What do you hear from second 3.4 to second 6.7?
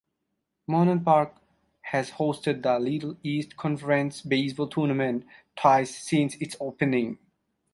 Conference baseball tournament twice since its